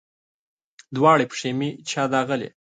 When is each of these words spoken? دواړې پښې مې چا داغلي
دواړې 0.95 1.25
پښې 1.31 1.49
مې 1.57 1.69
چا 1.89 2.03
داغلي 2.13 2.49